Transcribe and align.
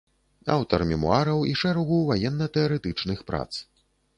Аўтар 0.53 0.83
мемуараў 0.91 1.43
і 1.51 1.53
шэрагу 1.61 1.99
ваенна-тэарэтычных 2.09 3.25
прац. 3.29 3.47